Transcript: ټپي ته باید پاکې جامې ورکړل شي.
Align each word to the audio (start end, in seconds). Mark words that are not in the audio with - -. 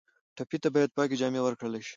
ټپي 0.35 0.57
ته 0.63 0.67
باید 0.75 0.95
پاکې 0.97 1.15
جامې 1.21 1.41
ورکړل 1.43 1.73
شي. 1.87 1.89